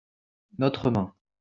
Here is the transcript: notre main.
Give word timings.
notre 0.57 0.89
main. 0.89 1.13